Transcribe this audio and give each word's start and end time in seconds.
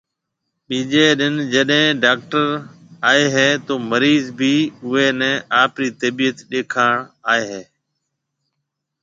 ٻِيجيَ 0.67 1.05
ڏن 1.19 1.35
جڏي 1.53 1.81
ڊاڪٽر 2.03 2.47
آئي 3.09 3.23
هيَ 3.33 3.47
تو 3.65 3.73
مريض 3.91 4.23
ڀِي 4.39 4.55
اُوئي 4.83 5.07
نَي 5.19 5.31
آپرِي 5.61 5.89
تبِيت 5.99 6.37
ڏيکاڻ 6.49 6.93
آئي 7.31 7.41
هيَ۔ 7.51 7.63